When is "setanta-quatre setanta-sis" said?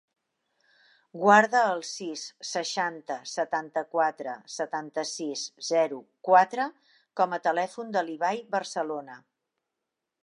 3.33-5.45